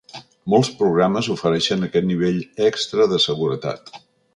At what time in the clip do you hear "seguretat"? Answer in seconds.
3.31-3.99